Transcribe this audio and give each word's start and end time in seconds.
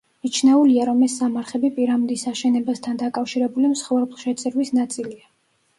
მიჩნეულია, 0.25 0.87
რომ 0.89 1.03
ეს 1.07 1.17
სამარხები 1.21 1.71
პირამიდის 1.75 2.25
აშენებასთან 2.33 2.99
დაკავშირებული 3.05 3.71
მსხვერპლშეწირვის 3.77 4.79
ნაწილია. 4.81 5.27